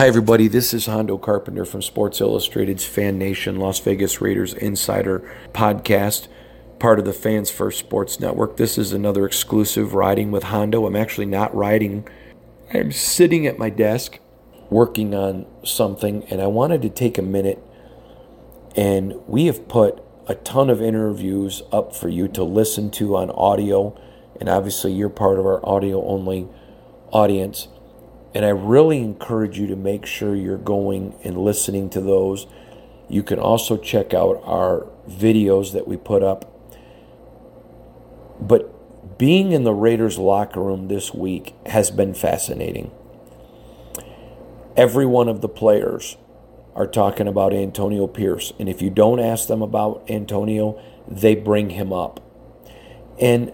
[0.00, 0.48] Hi, everybody.
[0.48, 6.26] This is Hondo Carpenter from Sports Illustrated's Fan Nation Las Vegas Raiders Insider podcast,
[6.78, 8.56] part of the Fans First Sports Network.
[8.56, 10.86] This is another exclusive riding with Hondo.
[10.86, 12.08] I'm actually not riding,
[12.72, 14.18] I'm sitting at my desk
[14.70, 17.62] working on something, and I wanted to take a minute.
[18.74, 23.30] And we have put a ton of interviews up for you to listen to on
[23.32, 24.00] audio,
[24.40, 26.48] and obviously, you're part of our audio only
[27.12, 27.68] audience.
[28.34, 32.46] And I really encourage you to make sure you're going and listening to those.
[33.08, 36.46] You can also check out our videos that we put up.
[38.40, 42.92] But being in the Raiders locker room this week has been fascinating.
[44.76, 46.16] Every one of the players
[46.74, 48.52] are talking about Antonio Pierce.
[48.58, 52.20] And if you don't ask them about Antonio, they bring him up.
[53.20, 53.52] And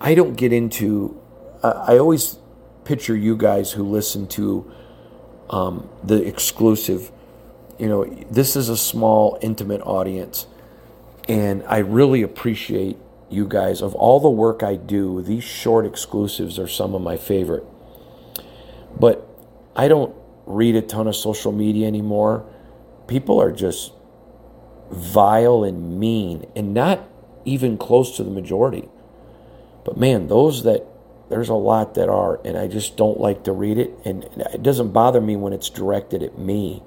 [0.00, 1.20] I don't get into,
[1.62, 2.38] I always
[2.84, 4.70] picture you guys who listen to
[5.50, 7.10] um, the exclusive.
[7.78, 10.46] You know, this is a small, intimate audience,
[11.28, 12.98] and I really appreciate
[13.30, 13.82] you guys.
[13.82, 17.64] Of all the work I do, these short exclusives are some of my favorite.
[18.98, 19.28] But
[19.74, 20.14] I don't
[20.46, 22.46] read a ton of social media anymore.
[23.08, 23.92] People are just
[24.90, 27.08] vile and mean, and not
[27.44, 28.88] even close to the majority.
[29.84, 30.86] But man, those that
[31.28, 33.92] there's a lot that are, and I just don't like to read it.
[34.04, 36.82] And it doesn't bother me when it's directed at me.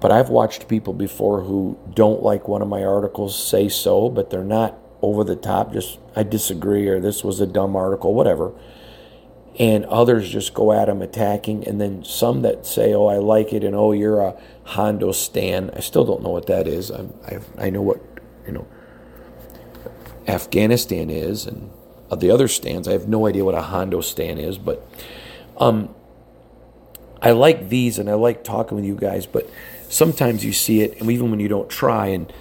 [0.00, 4.30] But I've watched people before who don't like one of my articles say so, but
[4.30, 5.72] they're not over the top.
[5.72, 8.52] Just, I disagree, or this was a dumb article, whatever.
[9.58, 11.66] And others just go at them attacking.
[11.66, 15.70] And then some that say, oh, I like it, and oh, you're a Hondo Stan.
[15.74, 16.90] I still don't know what that is.
[16.90, 18.00] I, I, I know what,
[18.46, 18.66] you know,
[20.28, 21.70] Afghanistan is, and
[22.10, 22.88] of the other stands.
[22.88, 24.86] I have no idea what a Hondo stand is, but
[25.58, 25.94] um,
[27.20, 29.26] I like these and I like talking with you guys.
[29.26, 29.48] But
[29.88, 32.32] sometimes you see it, and even when you don't try, and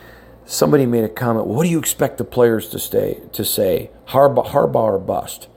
[0.46, 3.90] somebody made a comment, "What do you expect the players to stay to say?
[4.10, 5.48] Harbaugh, Harbaugh or bust?"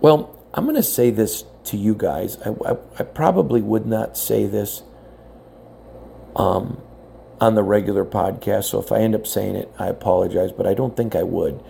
[0.00, 2.38] Well, I'm going to say this to you guys.
[2.44, 4.82] I, I, I probably would not say this
[6.34, 6.80] um,
[7.40, 8.64] on the regular podcast.
[8.64, 11.62] So if I end up saying it, I apologize, but I don't think I would.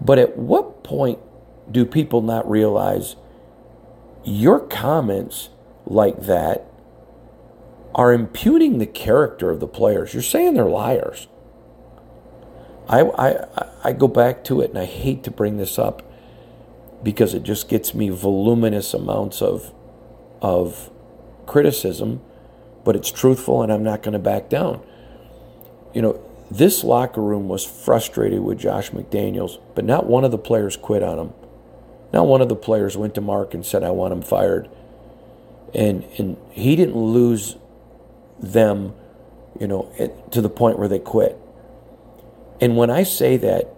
[0.00, 1.18] But at what point
[1.70, 3.16] do people not realize
[4.24, 5.50] your comments
[5.86, 6.66] like that
[7.94, 10.14] are impugning the character of the players?
[10.14, 11.28] You're saying they're liars.
[12.88, 16.02] I, I, I go back to it, and I hate to bring this up
[17.02, 19.72] because it just gets me voluminous amounts of,
[20.42, 20.90] of
[21.46, 22.20] criticism,
[22.84, 24.82] but it's truthful, and I'm not going to back down.
[25.94, 30.38] You know, this locker room was frustrated with Josh McDaniels, but not one of the
[30.38, 31.32] players quit on him.
[32.12, 34.68] Not one of the players went to Mark and said, I want him fired.
[35.72, 37.56] And, and he didn't lose
[38.40, 38.94] them,
[39.60, 39.92] you know,
[40.32, 41.38] to the point where they quit.
[42.60, 43.72] And when I say that,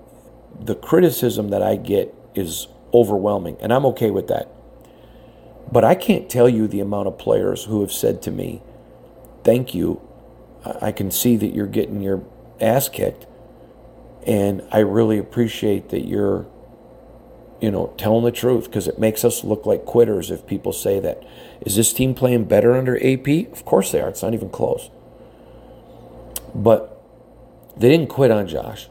[0.58, 4.48] the criticism that I get is overwhelming, and I'm okay with that.
[5.70, 8.62] But I can't tell you the amount of players who have said to me,
[9.44, 10.00] Thank you.
[10.80, 12.22] I can see that you're getting your
[12.62, 13.26] ass kicked.
[14.26, 16.46] And I really appreciate that you're,
[17.60, 21.00] you know, telling the truth because it makes us look like quitters if people say
[21.00, 21.22] that.
[21.60, 23.52] Is this team playing better under AP?
[23.52, 24.08] Of course they are.
[24.08, 24.90] It's not even close.
[26.54, 27.02] But
[27.76, 28.88] they didn't quit on Josh.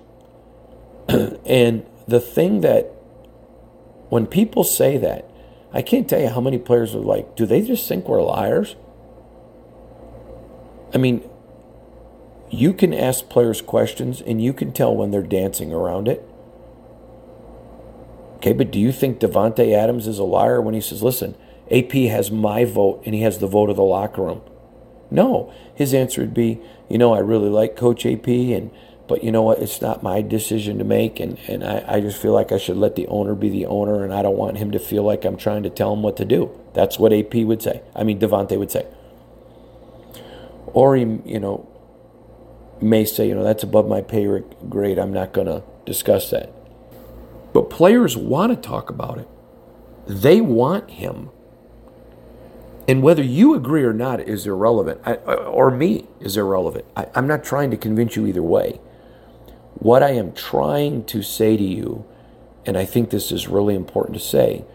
[1.08, 2.92] and the thing that,
[4.10, 5.30] when people say that,
[5.74, 8.76] I can't tell you how many players are like, do they just think we're liars?
[10.94, 11.28] I mean,
[12.52, 16.28] you can ask players questions and you can tell when they're dancing around it.
[18.36, 21.36] Okay, but do you think Davante Adams is a liar when he says, listen,
[21.72, 24.42] AP has my vote and he has the vote of the locker room?
[25.10, 25.54] No.
[25.74, 26.60] His answer would be,
[26.90, 28.72] you know, I really like Coach AP and
[29.08, 32.22] but you know what, it's not my decision to make and, and I, I just
[32.22, 34.72] feel like I should let the owner be the owner and I don't want him
[34.72, 36.50] to feel like I'm trying to tell him what to do.
[36.74, 37.82] That's what AP would say.
[37.96, 38.88] I mean Davante would say.
[40.68, 41.71] Or he, you know,
[42.82, 44.26] may say, you know, that's above my pay
[44.70, 44.98] grade.
[44.98, 46.52] I'm not going to discuss that.
[47.54, 49.28] But players want to talk about it.
[50.08, 51.30] They want him.
[52.88, 56.86] And whether you agree or not is irrelevant, I, uh, or me is irrelevant.
[56.96, 58.80] I, I'm not trying to convince you either way.
[59.76, 62.06] What I am trying to say to you,
[62.66, 64.66] and I think this is really important to say,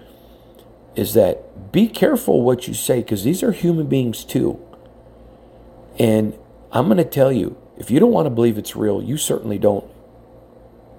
[0.95, 4.59] is that be careful what you say because these are human beings too.
[5.99, 6.39] And
[6.73, 9.59] I'm going to tell you, if you don't want to believe it's real, you certainly
[9.59, 9.85] don't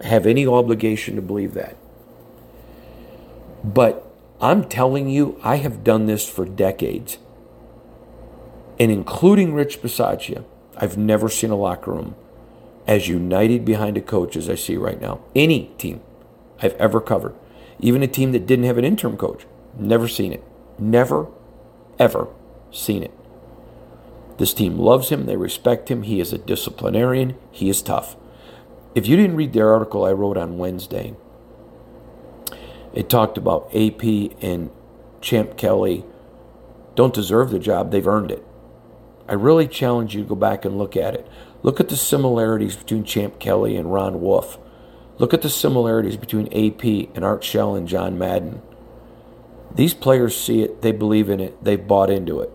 [0.01, 1.75] have any obligation to believe that.
[3.63, 4.07] But
[4.39, 7.17] I'm telling you, I have done this for decades.
[8.79, 10.45] And including Rich Bisaccia,
[10.75, 12.15] I've never seen a locker room
[12.85, 15.19] as united behind a coach as I see right now.
[15.35, 16.01] Any team
[16.61, 17.33] I've ever covered,
[17.79, 19.45] even a team that didn't have an interim coach,
[19.77, 20.43] never seen it.
[20.77, 21.27] Never,
[21.97, 22.27] ever
[22.71, 23.16] seen it.
[24.37, 28.15] This team loves him, they respect him, he is a disciplinarian, he is tough.
[28.93, 31.15] If you didn't read the article I wrote on Wednesday,
[32.93, 34.03] it talked about AP
[34.41, 34.69] and
[35.21, 36.05] Champ Kelly
[36.95, 38.43] don't deserve the job, they've earned it.
[39.27, 41.27] I really challenge you to go back and look at it.
[41.61, 44.57] Look at the similarities between Champ Kelly and Ron Wolf.
[45.19, 48.61] Look at the similarities between AP and Art Shell and John Madden.
[49.73, 52.51] These players see it, they believe in it, they've bought into it.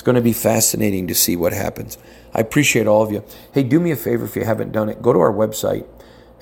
[0.00, 1.98] It's going to be fascinating to see what happens.
[2.32, 3.22] I appreciate all of you.
[3.52, 5.02] Hey, do me a favor if you haven't done it.
[5.02, 5.86] Go to our website,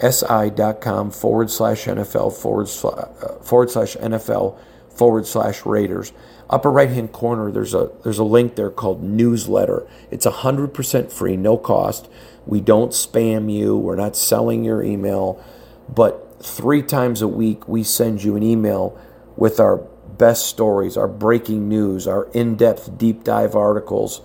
[0.01, 4.57] si.com forward slash NFL forward slash, uh, forward slash NFL
[4.97, 6.13] forward slash Raiders.
[6.49, 9.89] Upper right hand corner, there's a there's a link there called newsletter.
[10.13, 12.09] It's 100% free, no cost.
[12.47, 13.77] We don't spam you.
[13.77, 15.45] We're not selling your email,
[15.93, 18.97] but three times a week we send you an email
[19.37, 19.79] with our
[20.19, 24.21] best stories, our breaking news, our in depth deep dive articles,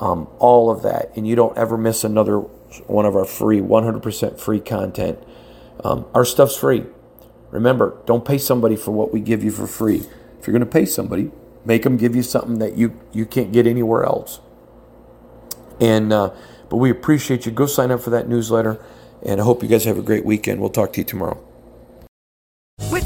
[0.00, 1.12] um, all of that.
[1.16, 5.18] And you don't ever miss another one of our free, 100% free content.
[5.84, 6.84] Um, our stuff's free.
[7.50, 10.02] Remember, don't pay somebody for what we give you for free.
[10.38, 11.30] If you're going to pay somebody,
[11.64, 14.40] make them give you something that you, you can't get anywhere else.
[15.80, 16.30] And uh,
[16.68, 17.52] but we appreciate you.
[17.52, 18.82] Go sign up for that newsletter,
[19.22, 20.60] and I hope you guys have a great weekend.
[20.60, 21.45] We'll talk to you tomorrow.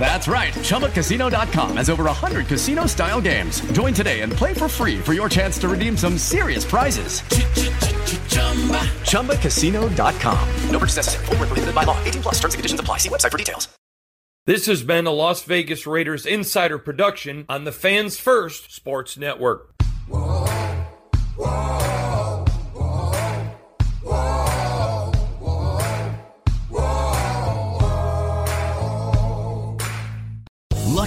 [0.00, 0.54] That's right.
[0.54, 3.60] ChumbaCasino.com has over 100 casino style games.
[3.72, 7.20] Join today and play for free for your chance to redeem some serious prizes.
[9.04, 10.48] ChumbaCasino.com.
[10.70, 11.26] No purchase necessary.
[11.26, 12.02] Full prohibited by law.
[12.04, 12.96] 18 plus terms and conditions apply.
[12.96, 13.68] See website for details.
[14.46, 19.74] This has been a Las Vegas Raiders insider production on the Fans First Sports Network.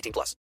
[0.00, 0.40] 18 plus.